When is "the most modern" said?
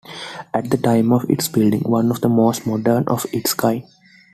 2.21-3.03